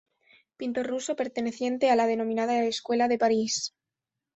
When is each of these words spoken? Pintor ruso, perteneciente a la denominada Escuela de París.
Pintor 0.57 0.87
ruso, 0.87 1.15
perteneciente 1.15 1.91
a 1.91 1.95
la 1.95 2.07
denominada 2.07 2.63
Escuela 2.65 3.07
de 3.07 3.19
París. 3.19 3.75